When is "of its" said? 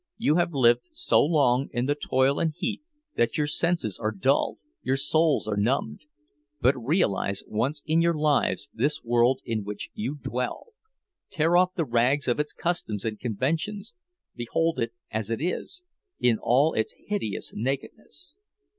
12.27-12.51